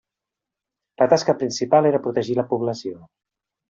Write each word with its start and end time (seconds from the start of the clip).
La 1.03 1.07
tasca 1.13 1.37
principal 1.43 1.93
era 1.93 2.03
protegir 2.09 2.43
la 2.43 2.51
població. 2.53 3.01